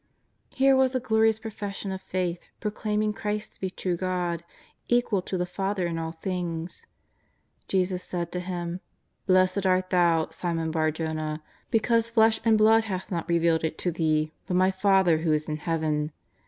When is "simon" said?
10.31-10.71